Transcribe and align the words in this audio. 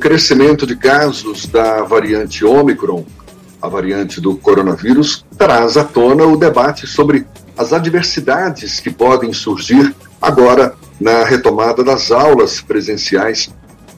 crescimento 0.00 0.66
de 0.66 0.74
casos 0.74 1.46
da 1.46 1.82
variante 1.82 2.42
Omicron, 2.42 3.04
a 3.60 3.68
variante 3.68 4.18
do 4.18 4.34
coronavírus, 4.34 5.26
traz 5.36 5.76
à 5.76 5.84
tona 5.84 6.24
o 6.24 6.38
debate 6.38 6.86
sobre 6.86 7.26
as 7.56 7.74
adversidades 7.74 8.80
que 8.80 8.90
podem 8.90 9.34
surgir 9.34 9.94
agora 10.20 10.74
na 10.98 11.22
retomada 11.22 11.84
das 11.84 12.10
aulas 12.10 12.62
presenciais 12.62 13.50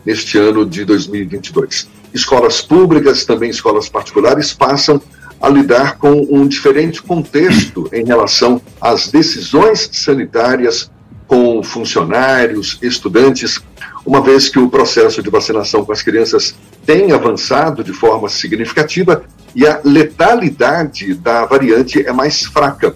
neste 0.05 0.37
ano 0.37 0.67
de 0.67 0.85
2022. 0.85 1.89
Escolas 2.13 2.61
públicas, 2.61 3.25
também 3.25 3.51
escolas 3.51 3.89
particulares, 3.89 4.53
passam 4.53 5.01
a 5.41 5.49
lidar 5.49 5.99
com 5.99 6.27
um 6.31 6.49
diferente 6.49 7.01
contexto 7.01 7.89
em 7.93 8.05
relação 8.05 8.61
às 8.81 9.09
decisões 9.09 9.89
sanitárias 9.93 10.91
com 11.33 11.63
funcionários, 11.63 12.79
estudantes, 12.83 13.59
uma 14.05 14.21
vez 14.21 14.51
que 14.51 14.59
o 14.59 14.69
processo 14.69 15.23
de 15.23 15.31
vacinação 15.31 15.83
com 15.83 15.91
as 15.91 16.03
crianças 16.03 16.55
tem 16.85 17.11
avançado 17.11 17.83
de 17.83 17.91
forma 17.91 18.29
significativa 18.29 19.25
e 19.55 19.67
a 19.67 19.81
letalidade 19.83 21.15
da 21.15 21.47
variante 21.47 22.07
é 22.07 22.13
mais 22.13 22.43
fraca. 22.43 22.95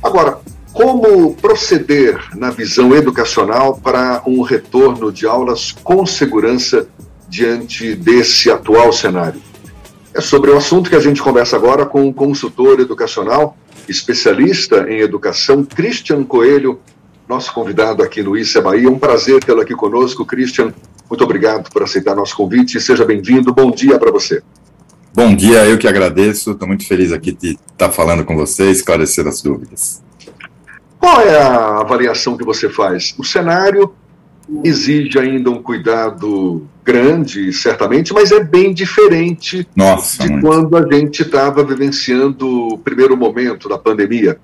Agora, 0.00 0.38
como 0.72 1.34
proceder 1.34 2.16
na 2.36 2.48
visão 2.50 2.94
educacional 2.94 3.76
para 3.76 4.22
um 4.24 4.40
retorno 4.42 5.10
de 5.10 5.26
aulas 5.26 5.72
com 5.72 6.06
segurança 6.06 6.86
diante 7.28 7.96
desse 7.96 8.52
atual 8.52 8.92
cenário? 8.92 9.42
É 10.14 10.20
sobre 10.20 10.52
o 10.52 10.56
assunto 10.56 10.88
que 10.88 10.94
a 10.94 11.00
gente 11.00 11.20
conversa 11.20 11.56
agora 11.56 11.84
com 11.84 12.06
o 12.06 12.14
consultor 12.14 12.78
educacional, 12.78 13.56
especialista 13.88 14.86
em 14.88 15.00
educação, 15.00 15.64
Christian 15.64 16.22
Coelho, 16.22 16.78
nosso 17.28 17.52
convidado 17.52 18.02
aqui 18.02 18.22
no 18.22 18.36
Issa 18.36 18.60
Bahia. 18.60 18.90
Um 18.90 18.98
prazer 18.98 19.42
tê-lo 19.42 19.60
aqui 19.60 19.74
conosco, 19.74 20.24
Christian. 20.24 20.72
Muito 21.08 21.24
obrigado 21.24 21.70
por 21.70 21.82
aceitar 21.82 22.14
nosso 22.14 22.36
convite. 22.36 22.80
Seja 22.80 23.04
bem-vindo. 23.04 23.52
Bom 23.52 23.70
dia 23.70 23.98
para 23.98 24.10
você. 24.10 24.42
Bom 25.14 25.34
dia, 25.34 25.64
eu 25.64 25.78
que 25.78 25.86
agradeço. 25.86 26.52
Estou 26.52 26.66
muito 26.66 26.86
feliz 26.86 27.12
aqui 27.12 27.32
de 27.32 27.58
estar 27.72 27.90
falando 27.90 28.24
com 28.24 28.36
você 28.36 28.68
e 28.68 28.72
esclarecer 28.72 29.26
as 29.26 29.40
dúvidas. 29.40 30.02
Qual 30.98 31.20
é 31.20 31.40
a 31.40 31.80
avaliação 31.80 32.36
que 32.36 32.44
você 32.44 32.68
faz? 32.68 33.14
O 33.18 33.24
cenário 33.24 33.94
exige 34.62 35.18
ainda 35.18 35.50
um 35.50 35.62
cuidado 35.62 36.66
grande, 36.84 37.52
certamente, 37.52 38.12
mas 38.12 38.30
é 38.30 38.42
bem 38.42 38.74
diferente 38.74 39.66
Nossa, 39.74 40.22
de 40.22 40.30
muito. 40.30 40.46
quando 40.46 40.76
a 40.76 40.94
gente 40.94 41.22
estava 41.22 41.64
vivenciando 41.64 42.68
o 42.74 42.78
primeiro 42.78 43.16
momento 43.16 43.68
da 43.68 43.78
pandemia. 43.78 44.38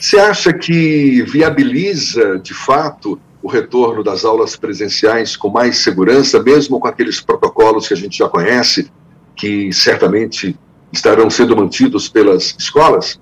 Você 0.00 0.18
acha 0.18 0.52
que 0.52 1.22
viabiliza, 1.22 2.38
de 2.38 2.54
fato, 2.54 3.18
o 3.42 3.48
retorno 3.48 4.02
das 4.02 4.24
aulas 4.24 4.56
presenciais 4.56 5.36
com 5.36 5.48
mais 5.48 5.78
segurança, 5.78 6.40
mesmo 6.42 6.78
com 6.78 6.86
aqueles 6.86 7.20
protocolos 7.20 7.88
que 7.88 7.94
a 7.94 7.96
gente 7.96 8.18
já 8.18 8.28
conhece, 8.28 8.90
que 9.34 9.72
certamente 9.72 10.56
estarão 10.92 11.28
sendo 11.28 11.56
mantidos 11.56 12.08
pelas 12.08 12.54
escolas? 12.58 13.20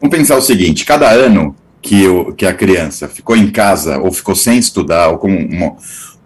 Vamos 0.00 0.16
pensar 0.16 0.36
o 0.36 0.42
seguinte: 0.42 0.84
cada 0.84 1.10
ano 1.10 1.56
que, 1.82 2.06
o, 2.06 2.32
que 2.32 2.46
a 2.46 2.54
criança 2.54 3.08
ficou 3.08 3.36
em 3.36 3.50
casa 3.50 3.98
ou 3.98 4.12
ficou 4.12 4.34
sem 4.34 4.58
estudar 4.58 5.08
ou 5.08 5.18
com 5.18 5.30
um, 5.30 5.76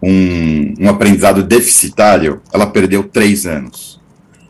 um, 0.02 0.74
um 0.80 0.88
aprendizado 0.88 1.42
deficitário, 1.42 2.40
ela 2.52 2.66
perdeu 2.66 3.02
três 3.02 3.46
anos. 3.46 3.98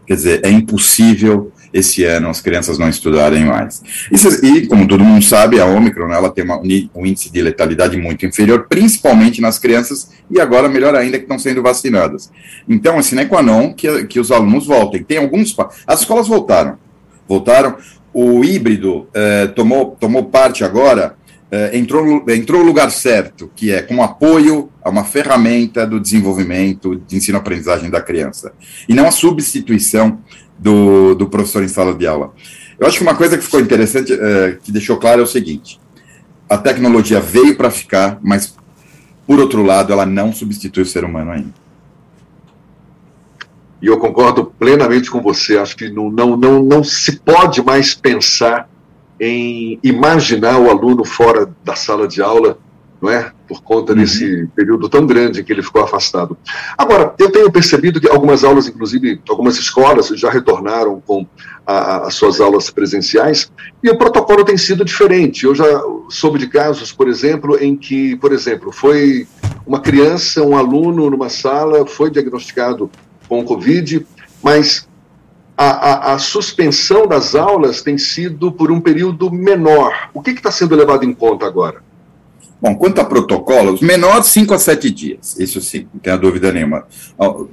Quer 0.07 0.15
dizer, 0.15 0.41
é 0.45 0.51
impossível 0.51 1.53
esse 1.73 2.05
ano 2.05 2.29
as 2.29 2.41
crianças 2.41 2.79
não 2.79 2.89
estudarem 2.89 3.45
mais. 3.45 3.83
E, 4.11 4.47
e 4.47 4.67
como 4.67 4.87
todo 4.87 5.05
mundo 5.05 5.25
sabe, 5.25 5.61
a 5.61 5.67
Omicron 5.67 6.13
ela 6.13 6.31
tem 6.31 6.45
uma, 6.45 6.61
um 6.61 7.07
índice 7.07 7.31
de 7.31 7.43
letalidade 7.43 7.97
muito 7.97 8.25
inferior, 8.27 8.67
principalmente 8.69 9.41
nas 9.41 9.59
crianças, 9.59 10.11
e 10.31 10.41
agora, 10.41 10.69
melhor 10.69 10.95
ainda, 10.95 11.19
que 11.19 11.25
estão 11.25 11.39
sendo 11.39 11.63
vacinadas. 11.63 12.31
Então, 12.69 12.99
assim, 12.99 13.19
é 13.19 13.25
qua 13.25 13.43
non 13.43 13.73
que, 13.73 14.05
que 14.07 14.21
os 14.21 14.31
alunos 14.31 14.67
voltem. 14.67 15.03
Tem 15.03 15.19
alguns. 15.19 15.57
As 15.87 16.01
escolas 16.01 16.29
voltaram. 16.29 16.79
Voltaram 17.27 17.77
o 18.13 18.45
híbrido 18.45 19.07
eh, 19.15 19.47
tomou, 19.49 19.97
tomou 19.99 20.25
parte 20.25 20.65
agora, 20.65 21.15
eh, 21.51 21.79
entrou, 21.79 22.25
entrou 22.29 22.61
no 22.63 22.67
lugar 22.67 22.91
certo, 22.91 23.51
que 23.55 23.71
é 23.71 23.83
com 23.83 24.03
apoio 24.03 24.71
a 24.83 24.91
uma 24.91 25.05
ferramenta 25.05 25.87
do 25.87 26.01
desenvolvimento 26.01 26.97
de 27.07 27.17
ensino-aprendizagem 27.17 27.91
da 27.91 28.01
criança, 28.01 28.53
e 28.89 28.95
não 28.95 29.07
a 29.07 29.11
substituição 29.11 30.19
do, 30.59 31.15
do 31.15 31.29
professor 31.29 31.63
em 31.63 31.69
sala 31.69 31.95
de 31.95 32.07
aula. 32.07 32.33
Eu 32.79 32.87
acho 32.87 32.99
que 32.99 33.03
uma 33.03 33.15
coisa 33.15 33.37
que 33.37 33.45
ficou 33.45 33.61
interessante, 33.61 34.13
eh, 34.13 34.59
que 34.63 34.73
deixou 34.73 34.97
claro, 34.97 35.21
é 35.21 35.25
o 35.25 35.27
seguinte: 35.27 35.81
a 36.49 36.57
tecnologia 36.57 37.21
veio 37.21 37.57
para 37.57 37.71
ficar, 37.71 38.19
mas, 38.23 38.57
por 39.27 39.39
outro 39.39 39.63
lado, 39.63 39.93
ela 39.93 40.07
não 40.07 40.33
substitui 40.33 40.83
o 40.83 40.87
ser 40.87 41.05
humano 41.05 41.33
ainda. 41.33 41.55
E 43.81 43.87
eu 43.87 43.99
concordo 43.99 44.45
plenamente 44.59 45.11
com 45.11 45.21
você. 45.21 45.57
Acho 45.57 45.77
que 45.77 45.89
não, 45.89 46.11
não, 46.11 46.37
não, 46.37 46.63
não 46.63 46.83
se 46.83 47.19
pode 47.21 47.63
mais 47.63 47.95
pensar 47.95 48.69
em 49.21 49.79
imaginar 49.83 50.59
o 50.59 50.71
aluno 50.71 51.05
fora 51.05 51.49
da 51.65 51.75
sala 51.75 52.07
de 52.07 52.23
aula, 52.23 52.59
não 53.01 53.11
é? 53.11 53.33
Por 53.47 53.63
conta 53.63 53.93
uhum. 53.93 53.99
desse 53.99 54.49
período 54.55 54.89
tão 54.89 55.07
grande 55.07 55.43
que 55.43 55.53
ele 55.53 55.63
ficou 55.63 55.83
afastado. 55.83 56.37
Agora, 56.77 57.15
eu 57.19 57.31
tenho 57.31 57.51
percebido 57.51 58.01
que 58.01 58.09
algumas 58.09 58.45
aulas, 58.45 58.67
inclusive 58.67 59.21
algumas 59.29 59.57
escolas, 59.57 60.09
já 60.09 60.31
retornaram 60.31 61.01
com 61.01 61.27
a, 61.67 62.07
as 62.07 62.15
suas 62.15 62.41
aulas 62.41 62.71
presenciais 62.71 63.51
e 63.83 63.89
o 63.91 63.97
protocolo 63.97 64.45
tem 64.45 64.57
sido 64.57 64.85
diferente. 64.85 65.45
Eu 65.45 65.55
já 65.55 65.83
soube 66.09 66.39
de 66.39 66.49
casos, 66.49 66.93
por 66.93 67.09
exemplo, 67.09 67.57
em 67.63 67.77
que, 67.77 68.17
por 68.17 68.33
exemplo, 68.33 68.73
foi 68.73 69.27
uma 69.67 69.81
criança, 69.81 70.43
um 70.43 70.57
aluno 70.57 71.09
numa 71.11 71.29
sala, 71.29 71.87
foi 71.87 72.11
diagnosticado 72.11 72.91
com 73.29 73.45
Covid, 73.45 74.07
mas 74.43 74.89
a, 75.57 75.65
a, 75.67 76.15
a, 76.15 76.19
suspensão 76.19 77.07
das 77.07 77.35
aulas 77.35 77.83
tem 77.83 77.99
sido 77.99 78.51
por 78.51 78.71
um 78.71 78.81
período 78.81 79.31
menor. 79.31 80.09
O 80.15 80.23
que 80.23 80.31
está 80.31 80.51
sendo 80.51 80.75
levado 80.75 81.05
em 81.05 81.13
conta 81.13 81.47
agora? 81.47 81.83
Bom, 82.61 82.75
quanto 82.75 83.01
a 83.01 83.05
protocolos, 83.05 83.81
menor 83.81 84.23
5 84.23 84.53
a 84.53 84.59
7 84.59 84.91
dias, 84.91 85.37
isso 85.39 85.61
sim, 85.61 85.87
não 85.95 86.01
tem 86.01 86.19
dúvida 86.19 86.53
nenhuma. 86.53 86.87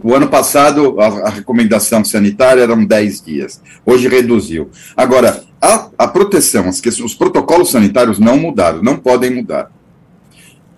O 0.04 0.16
ano 0.16 0.28
passado, 0.28 1.00
a, 1.00 1.28
a 1.28 1.30
recomendação 1.30 2.04
sanitária 2.04 2.62
eram 2.62 2.84
10 2.84 3.22
dias, 3.22 3.62
hoje 3.86 4.08
reduziu. 4.08 4.72
Agora, 4.98 5.44
a, 5.62 5.90
a 5.98 6.08
proteção, 6.08 6.68
as, 6.68 6.82
os 7.00 7.14
protocolos 7.14 7.70
sanitários 7.70 8.18
não 8.18 8.38
mudaram, 8.38 8.82
não 8.82 8.98
podem 8.98 9.30
mudar. 9.30 9.72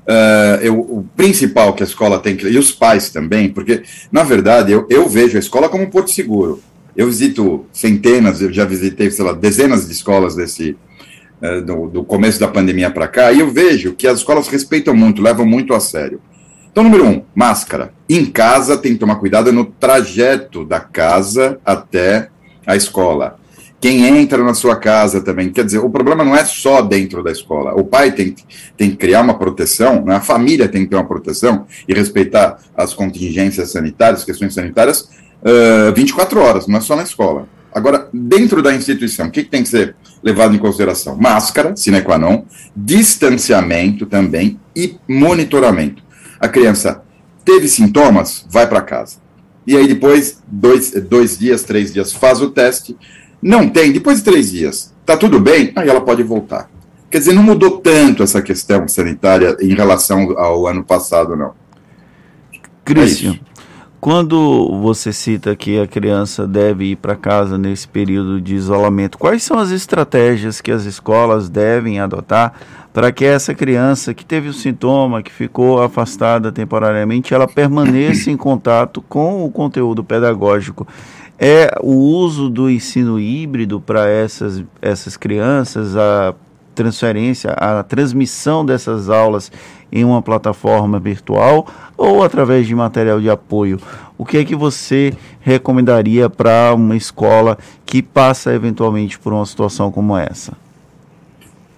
Uh, 0.07 0.61
eu, 0.61 0.79
o 0.79 1.05
principal 1.17 1.73
que 1.73 1.83
a 1.83 1.85
escola 1.85 2.19
tem 2.19 2.37
que. 2.37 2.47
E 2.47 2.57
os 2.57 2.71
pais 2.71 3.09
também, 3.09 3.49
porque, 3.49 3.83
na 4.09 4.23
verdade, 4.23 4.71
eu, 4.71 4.87
eu 4.89 5.07
vejo 5.09 5.35
a 5.35 5.39
escola 5.39 5.67
como 5.67 5.83
um 5.83 5.89
porto 5.89 6.11
seguro. 6.11 6.61
Eu 6.95 7.07
visito 7.07 7.65
centenas, 7.73 8.41
eu 8.41 8.51
já 8.51 8.63
visitei, 8.63 9.11
sei 9.11 9.25
lá, 9.25 9.33
dezenas 9.33 9.85
de 9.85 9.91
escolas 9.91 10.35
desse. 10.35 10.77
Uh, 11.41 11.61
do, 11.61 11.87
do, 11.87 12.03
começo 12.03 12.39
da 12.39 12.47
pandemia 12.47 12.89
para 12.89 13.07
cá, 13.07 13.31
e 13.31 13.41
eu 13.41 13.51
vejo 13.51 13.93
que 13.93 14.07
as 14.07 14.17
escolas 14.17 14.47
respeitam 14.47 14.95
muito, 14.95 15.21
levam 15.21 15.45
muito 15.45 15.71
a 15.75 15.79
sério. 15.79 16.19
Então, 16.71 16.83
número 16.83 17.05
um, 17.05 17.23
máscara. 17.35 17.93
Em 18.09 18.25
casa, 18.25 18.75
tem 18.75 18.93
que 18.93 18.99
tomar 18.99 19.17
cuidado 19.17 19.53
no 19.53 19.65
trajeto 19.65 20.65
da 20.65 20.79
casa 20.79 21.59
até 21.63 22.29
a 22.65 22.75
escola 22.75 23.37
quem 23.79 24.05
entra 24.05 24.43
na 24.43 24.53
sua 24.53 24.75
casa 24.75 25.21
também. 25.21 25.51
Quer 25.51 25.65
dizer, 25.65 25.79
o 25.79 25.89
problema 25.89 26.23
não 26.23 26.35
é 26.35 26.43
só 26.43 26.81
dentro 26.81 27.23
da 27.23 27.31
escola. 27.31 27.73
O 27.75 27.83
pai 27.83 28.11
tem, 28.11 28.35
tem 28.75 28.89
que 28.91 28.97
criar 28.97 29.21
uma 29.21 29.37
proteção, 29.37 30.03
né? 30.03 30.15
a 30.15 30.21
família 30.21 30.67
tem 30.67 30.83
que 30.83 30.89
ter 30.89 30.95
uma 30.95 31.05
proteção 31.05 31.65
e 31.87 31.93
respeitar 31.93 32.59
as 32.75 32.93
contingências 32.93 33.71
sanitárias, 33.71 34.23
questões 34.23 34.53
sanitárias, 34.53 35.09
uh, 35.41 35.93
24 35.95 36.39
horas, 36.39 36.67
não 36.67 36.77
é 36.77 36.81
só 36.81 36.95
na 36.95 37.03
escola. 37.03 37.47
Agora, 37.73 38.09
dentro 38.13 38.61
da 38.61 38.73
instituição, 38.73 39.27
o 39.27 39.31
que, 39.31 39.43
que 39.43 39.49
tem 39.49 39.63
que 39.63 39.69
ser 39.69 39.95
levado 40.23 40.55
em 40.55 40.59
consideração? 40.59 41.15
Máscara, 41.15 41.75
sine 41.75 42.01
qua 42.01 42.17
non, 42.17 42.43
distanciamento 42.75 44.05
também 44.05 44.59
e 44.75 44.97
monitoramento. 45.07 46.03
A 46.39 46.47
criança 46.47 47.01
teve 47.45 47.67
sintomas, 47.67 48.45
vai 48.49 48.67
para 48.67 48.81
casa. 48.81 49.17
E 49.65 49.75
aí 49.75 49.87
depois, 49.87 50.41
dois, 50.47 50.91
dois 50.91 51.37
dias, 51.37 51.63
três 51.63 51.93
dias, 51.93 52.13
faz 52.13 52.41
o 52.41 52.49
teste, 52.49 52.95
não 53.41 53.69
tem, 53.69 53.91
depois 53.91 54.19
de 54.19 54.23
três 54.23 54.51
dias, 54.51 54.93
está 55.01 55.15
tudo 55.17 55.39
bem, 55.39 55.71
aí 55.75 55.89
ela 55.89 56.01
pode 56.01 56.23
voltar. 56.23 56.69
Quer 57.09 57.19
dizer, 57.19 57.33
não 57.33 57.43
mudou 57.43 57.79
tanto 57.79 58.23
essa 58.23 58.41
questão 58.41 58.87
sanitária 58.87 59.55
em 59.61 59.73
relação 59.73 60.37
ao 60.37 60.67
ano 60.67 60.83
passado, 60.83 61.35
não. 61.35 61.53
Cristian, 62.83 63.33
é 63.33 63.56
quando 63.99 64.79
você 64.81 65.11
cita 65.11 65.55
que 65.55 65.79
a 65.79 65.87
criança 65.87 66.47
deve 66.47 66.91
ir 66.91 66.95
para 66.95 67.15
casa 67.15 67.57
nesse 67.57 67.87
período 67.87 68.39
de 68.39 68.55
isolamento, 68.55 69.17
quais 69.17 69.43
são 69.43 69.57
as 69.57 69.71
estratégias 69.71 70.61
que 70.61 70.71
as 70.71 70.85
escolas 70.85 71.49
devem 71.49 71.99
adotar 71.99 72.53
para 72.93 73.11
que 73.11 73.25
essa 73.25 73.53
criança 73.53 74.13
que 74.13 74.25
teve 74.25 74.49
o 74.49 74.53
sintoma, 74.53 75.21
que 75.21 75.31
ficou 75.31 75.81
afastada 75.81 76.51
temporariamente, 76.51 77.33
ela 77.33 77.47
permaneça 77.47 78.31
em 78.31 78.37
contato 78.37 79.01
com 79.01 79.45
o 79.45 79.51
conteúdo 79.51 80.03
pedagógico? 80.03 80.87
é 81.39 81.77
o 81.81 81.93
uso 81.93 82.49
do 82.49 82.69
ensino 82.69 83.19
híbrido 83.19 83.79
para 83.79 84.09
essas, 84.09 84.63
essas 84.81 85.15
crianças, 85.15 85.95
a 85.95 86.33
transferência, 86.77 87.51
a 87.51 87.81
transmissão 87.81 88.63
dessas 88.63 89.09
aulas 89.09 89.51
em 89.91 90.05
uma 90.05 90.21
plataforma 90.21 90.99
virtual 90.99 91.67
ou 91.97 92.23
através 92.23 92.67
de 92.67 92.75
material 92.75 93.19
de 93.19 93.29
apoio. 93.29 93.79
O 94.17 94.23
que 94.23 94.37
é 94.37 94.45
que 94.45 94.55
você 94.55 95.13
recomendaria 95.41 96.29
para 96.29 96.73
uma 96.75 96.95
escola 96.95 97.57
que 97.85 98.01
passa 98.03 98.53
eventualmente 98.53 99.17
por 99.17 99.33
uma 99.33 99.45
situação 99.45 99.91
como 99.91 100.15
essa? 100.15 100.53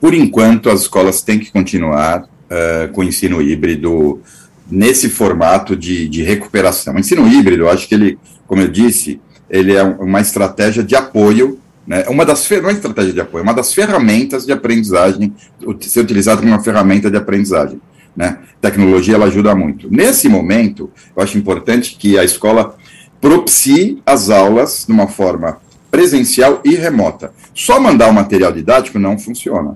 Por 0.02 0.14
enquanto, 0.14 0.70
as 0.70 0.82
escolas 0.82 1.22
têm 1.22 1.40
que 1.40 1.52
continuar 1.52 2.24
uh, 2.24 2.92
com 2.92 3.02
o 3.02 3.04
ensino 3.04 3.42
híbrido 3.42 4.22
nesse 4.70 5.10
formato 5.10 5.76
de, 5.76 6.08
de 6.08 6.24
recuperação. 6.24 6.96
O 6.96 7.00
ensino 7.00 7.28
híbrido, 7.28 7.70
acho 7.70 7.88
que 7.88 7.96
ele, 7.96 8.20
como 8.48 8.62
eu 8.62 8.68
disse, 8.68 9.20
ele 9.50 9.76
é 9.76 9.84
uma 9.84 10.22
estratégia 10.22 10.84
de 10.84 10.96
apoio, 10.96 11.59
né? 11.90 12.06
uma 12.08 12.24
das 12.24 12.48
não 12.52 12.70
é 12.70 12.74
estratégia 12.74 13.12
de 13.12 13.20
apoio, 13.20 13.42
é 13.42 13.44
uma 13.44 13.54
das 13.54 13.74
ferramentas 13.74 14.46
de 14.46 14.52
aprendizagem, 14.52 15.34
ser 15.82 16.02
utilizado 16.02 16.40
como 16.40 16.54
uma 16.54 16.64
ferramenta 16.64 17.10
de 17.10 17.18
aprendizagem. 17.18 17.82
Né? 18.16 18.38
Tecnologia 18.62 19.16
ela 19.16 19.26
ajuda 19.26 19.56
muito. 19.56 19.92
Nesse 19.92 20.30
momento, 20.30 20.92
eu 21.16 21.24
acho 21.24 21.36
importante 21.36 21.96
que 21.98 22.20
a 22.20 22.24
escola 22.24 22.76
propicie 23.20 24.04
as 24.06 24.30
aulas 24.30 24.86
de 24.86 24.94
uma 24.94 25.08
forma 25.08 25.58
presencial 25.90 26.62
e 26.64 26.76
remota. 26.76 27.34
Só 27.56 27.80
mandar 27.80 28.10
o 28.10 28.14
material 28.14 28.52
didático 28.52 29.00
não 29.00 29.18
funciona. 29.18 29.76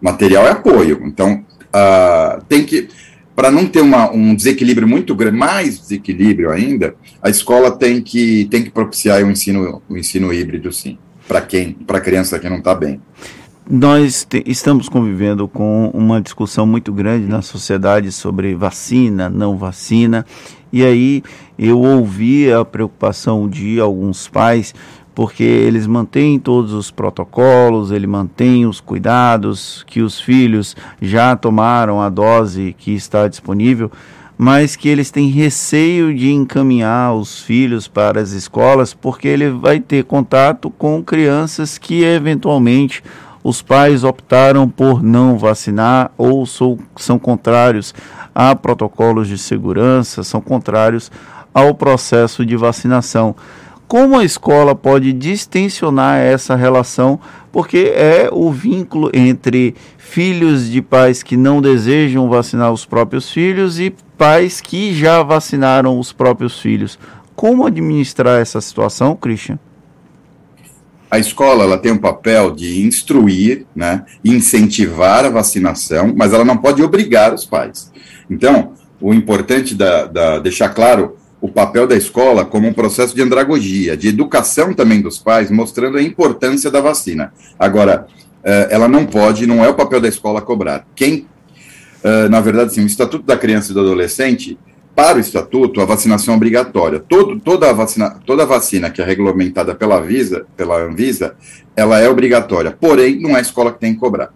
Material 0.00 0.46
é 0.48 0.50
apoio. 0.50 1.00
Então, 1.04 1.44
uh, 1.68 2.42
tem 2.48 2.64
que 2.64 2.88
para 3.36 3.50
não 3.50 3.66
ter 3.66 3.82
uma, 3.82 4.10
um 4.10 4.34
desequilíbrio 4.34 4.88
muito 4.88 5.14
grande, 5.14 5.36
mais 5.36 5.78
desequilíbrio 5.78 6.50
ainda, 6.50 6.96
a 7.22 7.28
escola 7.28 7.70
tem 7.70 8.00
que, 8.00 8.46
tem 8.50 8.64
que 8.64 8.70
propiciar 8.70 9.22
o 9.22 9.30
ensino, 9.30 9.82
o 9.86 9.96
ensino 9.96 10.32
híbrido, 10.32 10.72
sim, 10.72 10.96
para 11.26 11.40
quem, 11.40 11.72
para 11.72 11.98
a 11.98 12.00
criança 12.00 12.38
que 12.38 12.48
não 12.48 12.58
está 12.58 12.74
bem. 12.74 13.00
Nós 13.68 14.26
estamos 14.44 14.88
convivendo 14.88 15.48
com 15.48 15.90
uma 15.92 16.20
discussão 16.20 16.64
muito 16.64 16.92
grande 16.92 17.26
na 17.26 17.42
sociedade 17.42 18.12
sobre 18.12 18.54
vacina, 18.54 19.28
não 19.28 19.56
vacina, 19.56 20.24
e 20.72 20.84
aí 20.84 21.22
eu 21.58 21.80
ouvi 21.80 22.52
a 22.52 22.64
preocupação 22.64 23.48
de 23.48 23.80
alguns 23.80 24.28
pais 24.28 24.72
porque 25.16 25.42
eles 25.42 25.86
mantêm 25.86 26.38
todos 26.38 26.74
os 26.74 26.90
protocolos, 26.90 27.90
ele 27.90 28.06
mantém 28.06 28.66
os 28.66 28.80
cuidados 28.80 29.82
que 29.86 30.02
os 30.02 30.20
filhos 30.20 30.76
já 31.00 31.34
tomaram 31.34 32.02
a 32.02 32.10
dose 32.10 32.76
que 32.76 32.94
está 32.94 33.26
disponível, 33.26 33.90
mas 34.38 34.76
que 34.76 34.88
eles 34.88 35.10
têm 35.10 35.28
receio 35.28 36.14
de 36.14 36.30
encaminhar 36.30 37.14
os 37.14 37.40
filhos 37.40 37.88
para 37.88 38.20
as 38.20 38.32
escolas, 38.32 38.92
porque 38.92 39.26
ele 39.28 39.50
vai 39.50 39.80
ter 39.80 40.04
contato 40.04 40.70
com 40.70 41.02
crianças 41.02 41.78
que 41.78 42.02
eventualmente 42.04 43.02
os 43.42 43.62
pais 43.62 44.04
optaram 44.04 44.68
por 44.68 45.02
não 45.02 45.38
vacinar 45.38 46.10
ou 46.18 46.44
sou, 46.44 46.78
são 46.96 47.18
contrários 47.18 47.94
a 48.34 48.54
protocolos 48.54 49.28
de 49.28 49.38
segurança, 49.38 50.22
são 50.22 50.40
contrários 50.40 51.10
ao 51.54 51.72
processo 51.72 52.44
de 52.44 52.56
vacinação. 52.56 53.34
Como 53.88 54.18
a 54.18 54.24
escola 54.24 54.74
pode 54.74 55.12
distensionar 55.12 56.18
essa 56.18 56.56
relação? 56.56 57.20
Porque 57.56 57.90
é 57.94 58.28
o 58.30 58.52
vínculo 58.52 59.10
entre 59.14 59.74
filhos 59.96 60.68
de 60.68 60.82
pais 60.82 61.22
que 61.22 61.38
não 61.38 61.62
desejam 61.62 62.28
vacinar 62.28 62.70
os 62.70 62.84
próprios 62.84 63.30
filhos 63.30 63.80
e 63.80 63.94
pais 64.18 64.60
que 64.60 64.94
já 64.94 65.22
vacinaram 65.22 65.98
os 65.98 66.12
próprios 66.12 66.60
filhos. 66.60 66.98
Como 67.34 67.64
administrar 67.64 68.42
essa 68.42 68.60
situação, 68.60 69.16
Christian? 69.16 69.58
A 71.10 71.18
escola 71.18 71.64
ela 71.64 71.78
tem 71.78 71.92
um 71.92 71.96
papel 71.96 72.50
de 72.50 72.86
instruir, 72.86 73.64
né, 73.74 74.04
incentivar 74.22 75.24
a 75.24 75.30
vacinação, 75.30 76.12
mas 76.14 76.34
ela 76.34 76.44
não 76.44 76.58
pode 76.58 76.82
obrigar 76.82 77.32
os 77.32 77.46
pais. 77.46 77.90
Então, 78.28 78.74
o 79.00 79.14
importante 79.14 79.74
da, 79.74 80.04
da 80.04 80.38
deixar 80.40 80.68
claro 80.74 81.16
o 81.40 81.48
papel 81.48 81.86
da 81.86 81.96
escola 81.96 82.44
como 82.44 82.66
um 82.66 82.72
processo 82.72 83.14
de 83.14 83.22
andragogia, 83.22 83.96
de 83.96 84.08
educação 84.08 84.72
também 84.72 85.00
dos 85.00 85.18
pais, 85.18 85.50
mostrando 85.50 85.98
a 85.98 86.02
importância 86.02 86.70
da 86.70 86.80
vacina. 86.80 87.32
Agora, 87.58 88.06
eh, 88.42 88.68
ela 88.70 88.88
não 88.88 89.04
pode, 89.04 89.46
não 89.46 89.64
é 89.64 89.68
o 89.68 89.74
papel 89.74 90.00
da 90.00 90.08
escola 90.08 90.40
cobrar. 90.40 90.86
Quem, 90.94 91.26
eh, 92.02 92.28
na 92.28 92.40
verdade, 92.40 92.74
sim, 92.74 92.82
o 92.82 92.86
Estatuto 92.86 93.24
da 93.24 93.36
Criança 93.36 93.70
e 93.70 93.74
do 93.74 93.80
Adolescente, 93.80 94.58
para 94.94 95.18
o 95.18 95.20
Estatuto, 95.20 95.82
a 95.82 95.84
vacinação 95.84 96.32
é 96.32 96.36
obrigatória. 96.38 96.98
Todo, 97.06 97.38
toda, 97.38 97.68
a 97.68 97.72
vacina, 97.74 98.18
toda 98.24 98.46
vacina 98.46 98.88
que 98.88 99.02
é 99.02 99.04
regulamentada 99.04 99.74
pela, 99.74 100.00
Visa, 100.00 100.46
pela 100.56 100.82
Anvisa, 100.82 101.36
ela 101.76 102.00
é 102.00 102.08
obrigatória. 102.08 102.70
Porém, 102.70 103.20
não 103.20 103.30
é 103.30 103.38
a 103.38 103.42
escola 103.42 103.70
que 103.70 103.78
tem 103.78 103.92
que 103.92 104.00
cobrar. 104.00 104.30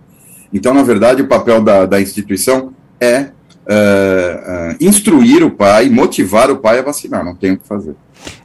Então, 0.53 0.75
na 0.75 0.83
verdade, 0.83 1.23
o 1.23 1.29
papel 1.29 1.63
da, 1.63 1.87
da 1.87 1.99
instituição 1.99 2.75
é 3.01 3.31
uh, 3.71 4.73
uh, 4.73 4.77
instruir 4.81 5.45
o 5.45 5.51
pai, 5.51 5.89
motivar 5.89 6.51
o 6.51 6.57
pai 6.57 6.81
a 6.81 6.83
vacinar, 6.83 7.25
não 7.25 7.35
tem 7.35 7.53
o 7.53 7.59
que 7.59 7.67
fazer. 7.67 7.95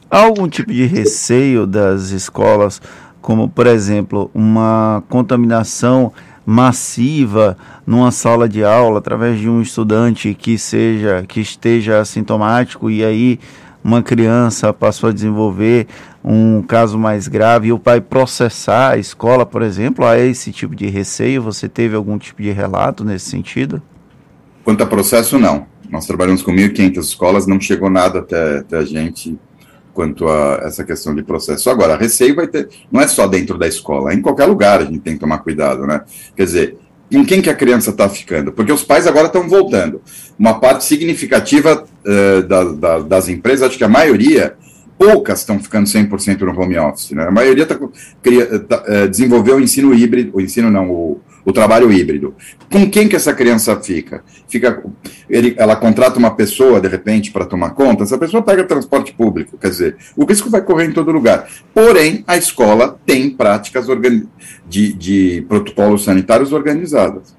Há 0.09 0.19
algum 0.19 0.47
tipo 0.47 0.71
de 0.71 0.85
receio 0.85 1.65
das 1.65 2.11
escolas, 2.11 2.81
como, 3.21 3.49
por 3.49 3.65
exemplo, 3.65 4.29
uma 4.33 5.03
contaminação 5.09 6.13
massiva 6.45 7.57
numa 7.87 8.11
sala 8.11 8.47
de 8.47 8.63
aula 8.63 8.99
através 8.99 9.39
de 9.39 9.49
um 9.49 9.63
estudante 9.63 10.35
que 10.35 10.59
seja 10.59 11.25
que 11.27 11.39
esteja 11.41 11.99
assintomático 11.99 12.87
e 12.87 13.03
aí 13.03 13.39
uma 13.83 14.03
criança 14.03 14.71
passou 14.71 15.09
a 15.09 15.11
desenvolver 15.11 15.87
um 16.23 16.61
caso 16.61 16.99
mais 16.99 17.27
grave 17.27 17.69
e 17.69 17.73
o 17.73 17.79
pai 17.79 17.99
processar 17.99 18.91
a 18.91 18.97
escola, 18.97 19.45
por 19.45 19.63
exemplo, 19.63 20.05
há 20.05 20.17
esse 20.19 20.51
tipo 20.51 20.75
de 20.75 20.87
receio? 20.87 21.41
Você 21.41 21.67
teve 21.67 21.95
algum 21.95 22.17
tipo 22.17 22.41
de 22.41 22.51
relato 22.51 23.03
nesse 23.03 23.29
sentido? 23.29 23.81
Quanto 24.65 24.81
a 24.81 24.87
processo, 24.87 25.37
não. 25.37 25.67
Nós 25.91 26.07
trabalhamos 26.07 26.41
com 26.41 26.51
1.500 26.51 26.97
escolas, 26.97 27.45
não 27.45 27.61
chegou 27.61 27.87
nada 27.87 28.19
até, 28.19 28.57
até 28.57 28.77
a 28.79 28.83
gente 28.83 29.37
quanto 29.93 30.27
a 30.27 30.59
essa 30.63 30.83
questão 30.83 31.13
de 31.15 31.23
processo. 31.23 31.69
Agora, 31.69 31.95
receio 31.95 32.35
vai 32.35 32.47
ter, 32.47 32.67
não 32.91 32.99
é 32.99 33.07
só 33.07 33.27
dentro 33.27 33.57
da 33.57 33.67
escola, 33.67 34.11
é 34.11 34.15
em 34.15 34.21
qualquer 34.21 34.45
lugar 34.45 34.81
a 34.81 34.85
gente 34.85 34.99
tem 34.99 35.13
que 35.13 35.19
tomar 35.19 35.37
cuidado, 35.37 35.85
né? 35.85 36.01
Quer 36.35 36.43
dizer, 36.43 36.77
em 37.09 37.23
quem 37.23 37.41
que 37.41 37.49
a 37.49 37.55
criança 37.55 37.91
está 37.91 38.09
ficando? 38.09 38.51
Porque 38.51 38.71
os 38.71 38.83
pais 38.83 39.05
agora 39.07 39.27
estão 39.27 39.47
voltando. 39.47 40.01
Uma 40.37 40.59
parte 40.59 40.83
significativa 40.83 41.85
uh, 42.03 42.43
da, 42.43 42.63
da, 42.63 42.99
das 42.99 43.29
empresas, 43.29 43.69
acho 43.69 43.77
que 43.77 43.83
a 43.83 43.87
maioria, 43.87 44.55
poucas 44.97 45.39
estão 45.39 45.59
ficando 45.59 45.87
100% 45.87 46.41
no 46.41 46.59
home 46.59 46.77
office, 46.77 47.11
né? 47.11 47.27
A 47.27 47.31
maioria 47.31 47.65
tá, 47.65 47.75
tá, 47.75 48.83
uh, 48.83 49.07
desenvolveu 49.07 49.57
o 49.57 49.61
ensino 49.61 49.93
híbrido, 49.93 50.35
o 50.35 50.41
ensino 50.41 50.71
não, 50.71 50.89
o, 50.89 51.21
o 51.45 51.53
trabalho 51.53 51.91
híbrido. 51.93 52.33
Com 52.71 52.89
quem 52.89 53.07
que 53.07 53.15
essa 53.15 53.33
criança 53.33 53.79
fica? 53.79 54.23
Fica, 54.49 54.83
ele, 55.29 55.53
ela 55.57 55.75
contrata 55.75 56.17
uma 56.17 56.31
pessoa 56.31 56.81
de 56.81 56.87
repente 56.87 57.31
para 57.31 57.45
tomar 57.45 57.69
conta. 57.71 58.03
Essa 58.03 58.17
pessoa 58.17 58.41
pega 58.41 58.63
transporte 58.63 59.13
público, 59.13 59.57
quer 59.57 59.69
dizer, 59.69 59.97
o 60.17 60.25
risco 60.25 60.49
vai 60.49 60.61
correr 60.61 60.85
em 60.85 60.91
todo 60.91 61.11
lugar. 61.11 61.47
Porém, 61.73 62.23
a 62.25 62.35
escola 62.35 62.99
tem 63.05 63.29
práticas 63.29 63.85
de, 64.67 64.93
de 64.93 65.45
protocolos 65.47 66.03
sanitários 66.03 66.51
organizadas. 66.51 67.35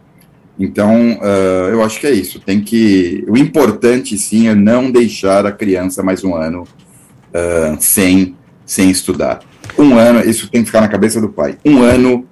Então, 0.59 1.19
uh, 1.19 1.69
eu 1.71 1.83
acho 1.83 2.01
que 2.01 2.07
é 2.07 2.13
isso. 2.13 2.41
Tem 2.41 2.61
que. 2.61 3.25
O 3.29 3.37
importante, 3.37 4.17
sim, 4.17 4.49
é 4.49 4.55
não 4.55 4.91
deixar 4.91 5.45
a 5.45 5.53
criança 5.53 6.03
mais 6.03 6.25
um 6.25 6.35
ano 6.35 6.63
uh, 6.63 7.77
sem, 7.79 8.35
sem 8.65 8.91
estudar. 8.91 9.41
Um 9.79 9.99
ano, 9.99 10.21
isso 10.21 10.51
tem 10.51 10.63
que 10.63 10.67
ficar 10.67 10.81
na 10.81 10.89
cabeça 10.89 11.21
do 11.21 11.29
pai. 11.29 11.59
Um 11.63 11.83
ano 11.83 12.27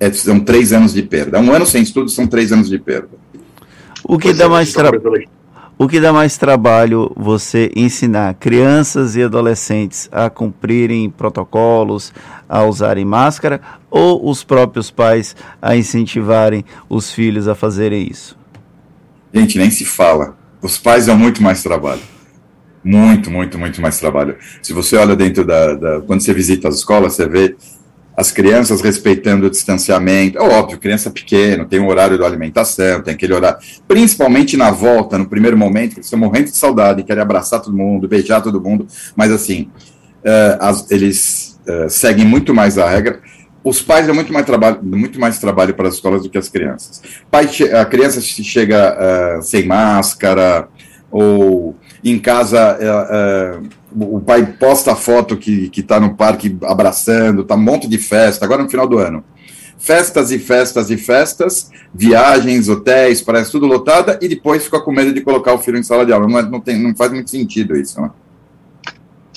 é, 0.00 0.12
são 0.12 0.40
três 0.40 0.72
anos 0.72 0.92
de 0.92 1.02
perda. 1.02 1.40
Um 1.40 1.52
ano 1.52 1.66
sem 1.66 1.82
estudo 1.82 2.08
são 2.08 2.26
três 2.26 2.52
anos 2.52 2.68
de 2.68 2.78
perda. 2.78 3.10
O 4.04 4.18
que, 4.18 4.32
dá 4.32 4.44
é, 4.44 4.48
mais 4.48 4.72
tra... 4.72 4.90
o 5.78 5.88
que 5.88 6.00
dá 6.00 6.12
mais 6.12 6.38
trabalho 6.38 7.12
você 7.16 7.70
ensinar 7.74 8.34
crianças 8.34 9.16
e 9.16 9.22
adolescentes 9.22 10.08
a 10.12 10.30
cumprirem 10.30 11.10
protocolos, 11.10 12.12
a 12.48 12.64
usarem 12.64 13.04
máscara, 13.04 13.60
ou 13.90 14.30
os 14.30 14.44
próprios 14.44 14.90
pais 14.90 15.36
a 15.60 15.76
incentivarem 15.76 16.64
os 16.88 17.12
filhos 17.12 17.48
a 17.48 17.54
fazerem 17.54 18.08
isso? 18.10 18.38
Gente, 19.34 19.58
nem 19.58 19.70
se 19.70 19.84
fala. 19.84 20.36
Os 20.62 20.78
pais 20.78 21.06
dão 21.06 21.18
muito 21.18 21.42
mais 21.42 21.62
trabalho. 21.62 22.00
Muito, 22.82 23.30
muito, 23.30 23.58
muito 23.58 23.80
mais 23.82 23.98
trabalho. 23.98 24.36
Se 24.62 24.72
você 24.72 24.96
olha 24.96 25.14
dentro 25.14 25.44
da, 25.44 25.74
da. 25.74 26.00
Quando 26.00 26.22
você 26.22 26.32
visita 26.32 26.68
as 26.68 26.76
escolas, 26.76 27.14
você 27.14 27.28
vê 27.28 27.56
as 28.18 28.32
crianças 28.32 28.80
respeitando 28.80 29.46
o 29.46 29.50
distanciamento. 29.50 30.38
É 30.38 30.42
óbvio, 30.42 30.76
criança 30.76 31.08
pequena, 31.08 31.64
tem 31.64 31.78
o 31.78 31.84
um 31.84 31.88
horário 31.88 32.18
da 32.18 32.26
alimentação, 32.26 33.00
tem 33.00 33.14
aquele 33.14 33.32
horário. 33.32 33.58
Principalmente 33.86 34.56
na 34.56 34.72
volta, 34.72 35.16
no 35.16 35.28
primeiro 35.28 35.56
momento, 35.56 35.92
eles 35.92 36.06
estão 36.06 36.18
morrendo 36.18 36.46
de 36.46 36.56
saudade, 36.56 37.04
querem 37.04 37.22
abraçar 37.22 37.62
todo 37.62 37.76
mundo, 37.76 38.08
beijar 38.08 38.40
todo 38.40 38.60
mundo, 38.60 38.88
mas 39.14 39.30
assim, 39.30 39.70
uh, 40.24 40.58
as, 40.58 40.90
eles 40.90 41.60
uh, 41.64 41.88
seguem 41.88 42.26
muito 42.26 42.52
mais 42.52 42.76
a 42.76 42.90
regra. 42.90 43.20
Os 43.62 43.80
pais 43.80 44.06
dão 44.06 44.16
muito 44.16 44.32
mais 44.32 44.44
trabalho, 44.44 44.80
muito 44.82 45.20
mais 45.20 45.38
trabalho 45.38 45.74
para 45.74 45.86
as 45.86 45.94
escolas 45.94 46.24
do 46.24 46.28
que 46.28 46.38
as 46.38 46.48
crianças. 46.48 47.00
Pai, 47.30 47.48
a 47.80 47.84
criança 47.84 48.20
chega 48.20 48.96
uh, 49.38 49.42
sem 49.44 49.64
máscara, 49.64 50.66
ou 51.08 51.76
em 52.02 52.18
casa 52.18 52.76
o 53.94 54.20
pai 54.20 54.44
posta 54.58 54.92
a 54.92 54.96
foto 54.96 55.36
que 55.36 55.70
está 55.74 55.98
no 55.98 56.14
parque 56.14 56.56
abraçando, 56.62 57.44
tá 57.44 57.54
um 57.54 57.62
monte 57.62 57.88
de 57.88 57.98
festa, 57.98 58.44
agora 58.44 58.62
no 58.62 58.68
final 58.68 58.86
do 58.86 58.98
ano. 58.98 59.24
festas 59.78 60.32
e 60.32 60.38
festas 60.38 60.90
e 60.90 60.96
festas, 60.96 61.70
viagens, 61.94 62.68
hotéis, 62.68 63.22
parece 63.22 63.52
tudo 63.52 63.66
lotada, 63.66 64.18
e 64.20 64.28
depois 64.28 64.64
fica 64.64 64.80
com 64.80 64.92
medo 64.92 65.12
de 65.12 65.20
colocar 65.20 65.54
o 65.54 65.58
filho 65.58 65.78
em 65.78 65.82
sala 65.82 66.04
de 66.04 66.12
aula. 66.12 66.26
Não, 66.26 66.38
é, 66.38 66.42
não, 66.42 66.60
tem, 66.60 66.82
não 66.82 66.94
faz 66.96 67.12
muito 67.12 67.30
sentido 67.30 67.76
isso, 67.76 68.00
né? 68.00 68.10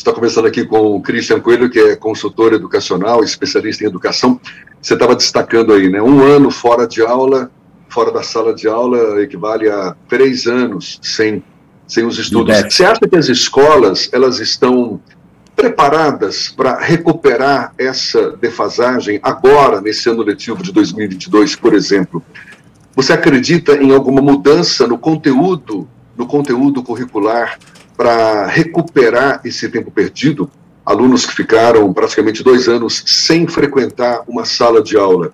está 0.02 0.12
conversando 0.12 0.48
aqui 0.48 0.66
com 0.66 0.96
o 0.96 1.02
Christian 1.02 1.40
Coelho, 1.40 1.70
que 1.70 1.80
é 1.80 1.96
consultor 1.96 2.54
educacional, 2.54 3.24
especialista 3.24 3.84
em 3.84 3.88
educação. 3.88 4.40
Você 4.82 4.96
estava 4.96 5.16
destacando 5.16 5.74
aí, 5.74 5.90
né? 5.90 6.02
Um 6.02 6.24
ano 6.24 6.50
fora 6.50 6.88
de 6.88 7.02
aula, 7.02 7.52
fora 7.88 8.12
da 8.12 8.24
sala 8.24 8.54
de 8.54 8.68
aula, 8.68 9.22
equivale 9.22 9.70
a 9.70 9.96
três 10.08 10.48
anos 10.48 11.00
sem, 11.04 11.44
sem 11.92 12.06
os 12.06 12.18
estudos. 12.18 12.56
Você 12.58 12.86
acha 12.86 13.02
que 13.02 13.18
as 13.18 13.28
escolas 13.28 14.10
elas 14.14 14.40
estão 14.40 15.02
preparadas 15.54 16.48
para 16.48 16.80
recuperar 16.80 17.74
essa 17.78 18.32
defasagem 18.38 19.20
agora, 19.22 19.82
nesse 19.82 20.10
ano 20.10 20.24
letivo 20.24 20.64
de 20.64 20.72
2022, 20.72 21.58
por 21.58 21.74
exemplo? 21.74 22.24
Você 22.96 23.12
acredita 23.12 23.74
em 23.74 23.94
alguma 23.94 24.22
mudança 24.22 24.88
no 24.88 24.98
conteúdo, 24.98 25.86
no 26.16 26.26
conteúdo 26.26 26.82
curricular 26.82 27.60
para 27.98 28.48
recuperar 28.48 29.42
esse 29.44 29.68
tempo 29.68 29.92
perdido? 29.92 30.50
Alunos 30.86 31.26
que 31.26 31.36
ficaram 31.36 31.92
praticamente 31.92 32.42
dois 32.42 32.70
anos 32.70 33.04
sem 33.06 33.46
frequentar 33.48 34.24
uma 34.30 34.46
sala 34.46 34.82
de 34.82 34.96
aula. 34.96 35.34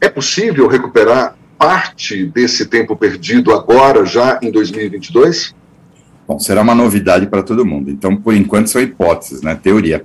É 0.00 0.08
possível 0.08 0.66
recuperar 0.66 1.37
parte 1.58 2.24
desse 2.24 2.66
tempo 2.66 2.96
perdido 2.96 3.52
agora, 3.52 4.06
já 4.06 4.38
em 4.40 4.50
2022? 4.50 5.54
Bom, 6.26 6.38
será 6.38 6.62
uma 6.62 6.74
novidade 6.74 7.26
para 7.26 7.42
todo 7.42 7.66
mundo. 7.66 7.90
Então, 7.90 8.14
por 8.14 8.34
enquanto, 8.34 8.68
são 8.68 8.80
hipóteses, 8.80 9.42
né? 9.42 9.54
Teoria. 9.54 10.04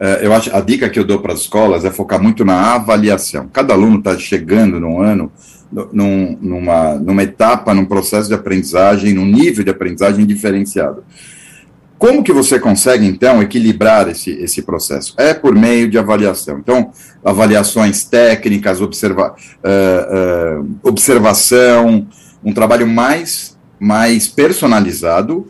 Uh, 0.00 0.20
eu 0.20 0.32
acho 0.34 0.54
a 0.54 0.60
dica 0.60 0.90
que 0.90 0.98
eu 0.98 1.04
dou 1.04 1.20
para 1.20 1.32
as 1.32 1.40
escolas 1.40 1.84
é 1.84 1.90
focar 1.90 2.20
muito 2.20 2.44
na 2.44 2.74
avaliação. 2.74 3.48
Cada 3.52 3.72
aluno 3.72 3.98
está 3.98 4.18
chegando 4.18 4.80
num 4.80 5.00
ano, 5.00 5.32
num, 5.92 6.36
numa, 6.40 6.94
numa 6.96 7.22
etapa, 7.22 7.72
num 7.72 7.84
processo 7.84 8.28
de 8.28 8.34
aprendizagem, 8.34 9.14
num 9.14 9.24
nível 9.24 9.64
de 9.64 9.70
aprendizagem 9.70 10.26
diferenciado. 10.26 11.04
Como 12.04 12.22
que 12.22 12.34
você 12.34 12.60
consegue, 12.60 13.06
então, 13.06 13.40
equilibrar 13.40 14.10
esse, 14.10 14.30
esse 14.32 14.60
processo? 14.60 15.14
É 15.16 15.32
por 15.32 15.54
meio 15.54 15.88
de 15.88 15.96
avaliação. 15.96 16.58
Então, 16.58 16.92
avaliações 17.24 18.04
técnicas, 18.04 18.82
observa, 18.82 19.34
uh, 19.34 20.60
uh, 20.60 20.78
observação, 20.82 22.06
um 22.44 22.52
trabalho 22.52 22.86
mais 22.86 23.56
mais 23.80 24.28
personalizado 24.28 25.48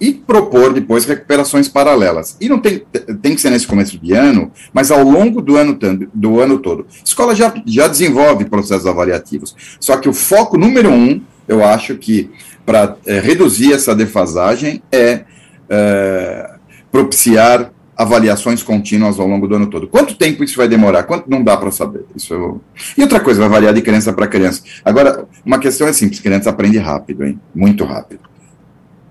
e 0.00 0.12
propor 0.12 0.72
depois 0.72 1.04
recuperações 1.04 1.68
paralelas. 1.68 2.36
E 2.40 2.48
não 2.48 2.60
tem, 2.60 2.84
tem 3.20 3.34
que 3.34 3.40
ser 3.40 3.50
nesse 3.50 3.66
começo 3.66 3.98
de 3.98 4.12
ano, 4.12 4.52
mas 4.72 4.92
ao 4.92 5.02
longo 5.02 5.42
do 5.42 5.56
ano, 5.56 5.76
do 6.14 6.38
ano 6.38 6.60
todo. 6.60 6.86
A 6.88 7.04
escola 7.04 7.34
já, 7.34 7.52
já 7.66 7.88
desenvolve 7.88 8.44
processos 8.44 8.86
avaliativos. 8.86 9.56
Só 9.80 9.96
que 9.96 10.08
o 10.08 10.12
foco 10.12 10.56
número 10.56 10.90
um, 10.90 11.20
eu 11.48 11.64
acho 11.64 11.96
que 11.96 12.30
para 12.64 12.96
é, 13.04 13.18
reduzir 13.18 13.72
essa 13.72 13.96
defasagem 13.96 14.80
é, 14.92 15.24
é 15.68 16.54
propiciar 16.90 17.72
avaliações 17.96 18.62
contínuas 18.62 19.18
ao 19.18 19.26
longo 19.26 19.48
do 19.48 19.56
ano 19.56 19.66
todo. 19.66 19.88
Quanto 19.88 20.14
tempo 20.14 20.44
isso 20.44 20.56
vai 20.56 20.68
demorar? 20.68 21.02
Quanto 21.02 21.28
não 21.28 21.42
dá 21.42 21.56
para 21.56 21.72
saber? 21.72 22.04
Isso 22.14 22.32
eu... 22.32 22.60
E 22.96 23.02
outra 23.02 23.18
coisa, 23.18 23.40
vai 23.40 23.48
variar 23.48 23.74
de 23.74 23.82
criança 23.82 24.12
para 24.12 24.28
criança. 24.28 24.62
Agora, 24.84 25.26
uma 25.44 25.58
questão 25.58 25.86
é 25.88 25.92
simples: 25.92 26.20
criança 26.20 26.48
aprende 26.48 26.78
rápido, 26.78 27.24
hein? 27.24 27.40
Muito 27.52 27.84
rápido. 27.84 28.20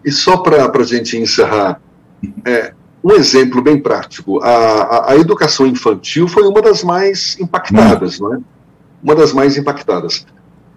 E 0.05 0.11
só 0.11 0.37
para 0.37 0.71
a 0.71 0.83
gente 0.83 1.17
encerrar, 1.17 1.81
é, 2.45 2.73
um 3.03 3.11
exemplo 3.11 3.61
bem 3.61 3.77
prático: 3.77 4.39
a, 4.39 4.49
a, 4.49 5.11
a, 5.11 5.15
educação 5.17 5.67
infantil 5.67 6.27
foi 6.29 6.47
uma 6.47 6.61
das 6.61 6.81
mais 6.81 7.37
impactadas, 7.41 8.19
não 8.19 8.35
é? 8.35 8.39
Uma 9.03 9.15
das 9.15 9.33
mais 9.33 9.57
impactadas. 9.57 10.25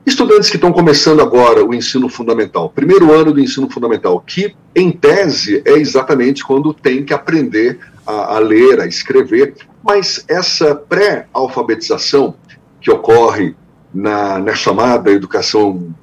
Estudantes 0.06 0.48
que 0.48 0.56
estão 0.56 0.72
começando 0.72 1.20
agora 1.20 1.64
o 1.64 1.74
ensino 1.74 2.08
fundamental, 2.08 2.70
primeiro 2.70 3.12
ano 3.12 3.32
do 3.32 3.40
ensino 3.40 3.68
fundamental, 3.68 4.18
que 4.20 4.54
em 4.74 4.90
tese 4.90 5.62
é 5.64 5.72
exatamente 5.72 6.42
quando 6.42 6.72
tem 6.72 7.04
que 7.04 7.12
aprender 7.12 7.78
a, 8.06 8.36
a 8.36 8.38
ler, 8.38 8.80
a 8.80 8.86
escrever, 8.86 9.54
mas 9.82 10.24
essa 10.26 10.74
pré-alfabetização 10.74 12.34
que 12.80 12.90
ocorre 12.90 13.54
na, 13.92 14.38
na 14.38 14.54
chamada 14.54 15.10
educação, 15.10 15.94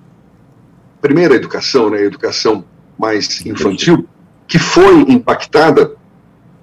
primeira 1.02 1.36
educação, 1.36 1.90
né, 1.90 2.02
educação 2.04 2.64
mais 2.98 3.46
infantil, 3.46 4.08
que 4.48 4.60
foi 4.60 5.02
impactada, 5.10 5.96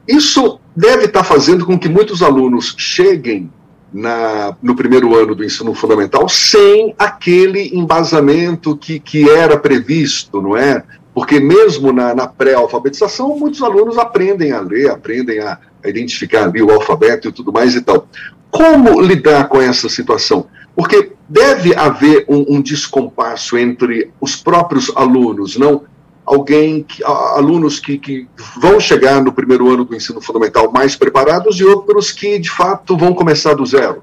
isso 0.06 0.60
deve 0.74 1.04
estar 1.04 1.24
fazendo 1.24 1.66
com 1.66 1.78
que 1.78 1.88
muitos 1.88 2.22
alunos 2.22 2.74
cheguem 2.78 3.50
na, 3.94 4.56
no 4.60 4.74
primeiro 4.74 5.14
ano 5.16 5.36
do 5.36 5.44
ensino 5.44 5.72
fundamental 5.72 6.28
sem 6.28 6.92
aquele 6.98 7.70
embasamento 7.78 8.76
que, 8.76 8.98
que 8.98 9.30
era 9.30 9.56
previsto, 9.56 10.42
não 10.42 10.56
é? 10.56 10.82
Porque 11.14 11.38
mesmo 11.38 11.92
na, 11.92 12.12
na 12.12 12.26
pré-alfabetização, 12.26 13.38
muitos 13.38 13.62
alunos 13.62 13.96
aprendem 13.96 14.50
a 14.50 14.60
ler, 14.60 14.90
aprendem 14.90 15.38
a, 15.38 15.58
a 15.84 15.88
identificar 15.88 16.42
ali 16.42 16.60
o 16.60 16.72
alfabeto 16.72 17.28
e 17.28 17.32
tudo 17.32 17.52
mais 17.52 17.76
e 17.76 17.82
tal. 17.82 18.08
Como 18.50 19.00
lidar 19.00 19.48
com 19.48 19.62
essa 19.62 19.88
situação? 19.88 20.48
Porque 20.74 21.12
deve 21.28 21.72
haver 21.76 22.24
um, 22.28 22.56
um 22.56 22.60
descompasso 22.60 23.56
entre 23.56 24.10
os 24.20 24.34
próprios 24.34 24.90
alunos, 24.96 25.56
não 25.56 25.82
alguém, 26.24 26.82
que, 26.82 27.02
alunos 27.04 27.78
que, 27.78 27.98
que 27.98 28.26
vão 28.60 28.80
chegar 28.80 29.22
no 29.22 29.32
primeiro 29.32 29.70
ano 29.70 29.84
do 29.84 29.94
ensino 29.94 30.20
fundamental 30.20 30.72
mais 30.72 30.96
preparados 30.96 31.60
e 31.60 31.64
outros 31.64 32.10
que 32.10 32.38
de 32.38 32.50
fato 32.50 32.96
vão 32.96 33.14
começar 33.14 33.54
do 33.54 33.64
zero 33.64 34.02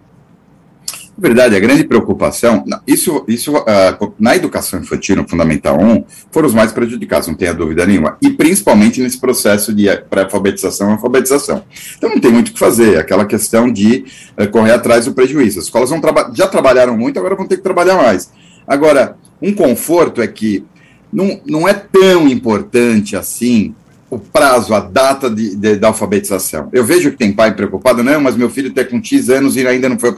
verdade, 1.22 1.56
a 1.56 1.60
grande 1.60 1.84
preocupação, 1.84 2.66
isso, 2.88 3.24
isso 3.28 3.56
uh, 3.56 4.14
na 4.20 4.36
educação 4.36 4.80
infantil, 4.80 5.18
no 5.18 5.30
Fundamental 5.30 5.80
1, 5.80 6.04
foram 6.32 6.48
os 6.48 6.54
mais 6.54 6.72
prejudicados, 6.72 7.28
não 7.28 7.36
tenha 7.36 7.54
dúvida 7.54 7.86
nenhuma, 7.86 8.18
e 8.20 8.32
principalmente 8.32 9.00
nesse 9.00 9.20
processo 9.20 9.72
de 9.72 9.86
pré-alfabetização 10.10 10.90
e 10.90 10.94
alfabetização. 10.94 11.64
Então 11.96 12.10
não 12.10 12.20
tem 12.20 12.32
muito 12.32 12.50
o 12.50 12.54
que 12.54 12.60
fazer, 12.60 12.98
aquela 12.98 13.26
questão 13.26 13.72
de 13.72 14.04
uh, 14.36 14.50
correr 14.50 14.72
atrás 14.72 15.06
do 15.06 15.14
prejuízo. 15.14 15.60
As 15.60 15.66
escolas 15.66 15.92
traba 16.02 16.32
já 16.34 16.48
trabalharam 16.48 16.98
muito, 16.98 17.20
agora 17.20 17.36
vão 17.36 17.48
ter 17.48 17.58
que 17.58 17.64
trabalhar 17.64 17.98
mais. 17.98 18.32
Agora, 18.66 19.16
um 19.40 19.54
conforto 19.54 20.24
é 20.24 20.28
que 20.28 20.66
não, 21.12 21.40
não 21.46 21.68
é 21.68 21.74
tão 21.74 22.28
importante 22.28 23.16
assim 23.16 23.74
o 24.12 24.20
prazo, 24.20 24.74
a 24.74 24.82
data 24.82 25.30
de, 25.30 25.56
de, 25.56 25.78
da 25.78 25.88
alfabetização. 25.88 26.68
Eu 26.74 26.84
vejo 26.84 27.12
que 27.12 27.18
tem 27.18 27.32
pai 27.32 27.56
preocupado, 27.56 28.04
não, 28.04 28.20
mas 28.20 28.36
meu 28.36 28.50
filho 28.50 28.68
está 28.68 28.84
com 28.84 29.02
X 29.02 29.30
anos 29.30 29.56
e 29.56 29.66
ainda 29.66 29.88
não 29.88 29.98
foi 29.98 30.14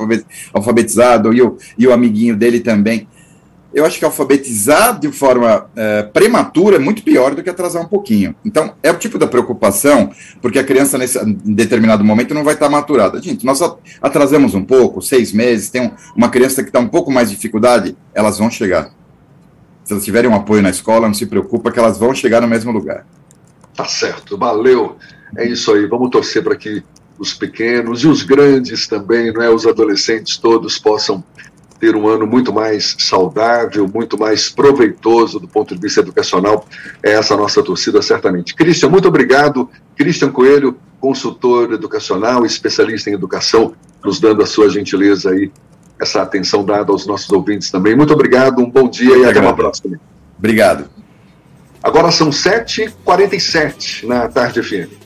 alfabetizado, 0.52 1.32
e 1.32 1.44
o, 1.44 1.58
e 1.78 1.86
o 1.86 1.94
amiguinho 1.94 2.36
dele 2.36 2.60
também. 2.60 3.08
Eu 3.72 3.86
acho 3.86 4.00
que 4.00 4.06
alfabetizar 4.06 5.00
de 5.00 5.12
forma 5.12 5.68
é, 5.76 6.04
prematura 6.04 6.78
é 6.78 6.80
muito 6.80 7.04
pior 7.04 7.36
do 7.36 7.44
que 7.44 7.50
atrasar 7.50 7.84
um 7.84 7.88
pouquinho. 7.88 8.36
Então, 8.44 8.74
é 8.82 8.90
o 8.90 8.98
tipo 8.98 9.20
da 9.20 9.28
preocupação, 9.28 10.12
porque 10.42 10.58
a 10.58 10.64
criança, 10.64 10.98
nesse, 10.98 11.20
em 11.20 11.54
determinado 11.54 12.04
momento, 12.04 12.34
não 12.34 12.44
vai 12.44 12.56
estar 12.56 12.70
maturada. 12.70 13.22
Gente, 13.22 13.46
nós 13.46 13.62
atrasamos 14.02 14.56
um 14.56 14.64
pouco, 14.64 15.02
seis 15.04 15.32
meses, 15.32 15.70
tem 15.70 15.82
um, 15.84 15.92
uma 16.16 16.30
criança 16.30 16.64
que 16.64 16.70
está 16.70 16.80
um 16.80 16.88
pouco 16.88 17.12
mais 17.12 17.30
de 17.30 17.36
dificuldade, 17.36 17.96
elas 18.14 18.40
vão 18.40 18.50
chegar. 18.50 18.92
Se 19.84 19.94
elas 19.94 20.06
tiverem 20.06 20.30
um 20.30 20.36
apoio 20.36 20.62
na 20.62 20.70
escola, 20.70 21.08
não 21.08 21.14
se 21.14 21.26
preocupa 21.26 21.72
que 21.72 21.80
elas 21.80 21.98
vão 21.98 22.14
chegar 22.16 22.42
no 22.42 22.48
mesmo 22.48 22.72
lugar. 22.72 23.06
Tá 23.76 23.86
certo, 23.86 24.38
valeu. 24.38 24.98
É 25.36 25.46
isso 25.48 25.74
aí. 25.74 25.86
Vamos 25.88 26.10
torcer 26.10 26.44
para 26.44 26.56
que 26.56 26.84
os 27.18 27.34
pequenos 27.34 28.04
e 28.04 28.08
os 28.08 28.24
grandes 28.24 28.88
também, 28.88 29.32
não 29.32 29.42
é, 29.42 29.50
os 29.50 29.66
adolescentes 29.66 30.38
todos 30.38 30.78
possam 30.78 31.24
ter 31.80 31.98
um 31.98 32.08
ano 32.08 32.26
muito 32.26 32.54
mais 32.54 32.96
saudável, 32.98 33.86
muito 33.94 34.18
mais 34.18 34.50
proveitoso 34.50 35.38
do 35.38 35.48
ponto 35.50 35.76
de 35.76 35.82
vista 35.82 36.00
educacional. 36.00 36.66
É 37.04 37.12
essa 37.12 37.34
a 37.34 37.38
nossa 37.38 37.62
torcida, 37.62 38.02
certamente. 38.02 38.56
Christian, 38.56 38.90
muito 38.90 39.08
obrigado. 39.08 39.70
Christian 39.98 40.32
Coelho, 40.32 40.78
consultor 41.00 41.74
educacional, 41.74 42.46
especialista 42.46 43.10
em 43.10 43.14
educação, 43.14 43.74
nos 44.02 44.20
dando 44.20 44.42
a 44.42 44.46
sua 44.46 44.70
gentileza 44.70 45.32
aí, 45.32 45.52
essa 46.00 46.22
atenção 46.22 46.64
dada 46.64 46.92
aos 46.92 47.06
nossos 47.06 47.30
ouvintes 47.32 47.70
também. 47.72 47.96
Muito 47.96 48.14
obrigado, 48.14 48.60
um 48.60 48.70
bom 48.70 48.90
dia 48.90 49.18
e 49.18 49.26
até 49.26 49.40
uma 49.40 49.56
próxima. 49.56 50.00
Obrigado. 50.38 50.90
Agora 51.82 52.12
são 52.12 52.30
7h47 52.30 54.08
na 54.08 54.28
tarde 54.28 54.64
FM. 54.64 55.03